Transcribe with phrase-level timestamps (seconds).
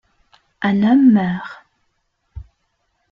[0.63, 1.63] Un homme meurt.